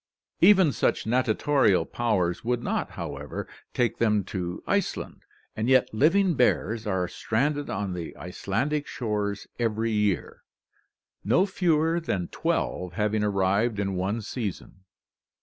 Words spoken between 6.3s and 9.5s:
bears are stranded on the Icelandic shores